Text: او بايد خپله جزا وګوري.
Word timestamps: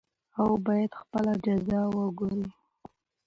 او 0.39 0.47
بايد 0.65 0.91
خپله 1.01 1.33
جزا 1.45 1.81
وګوري. 1.97 2.45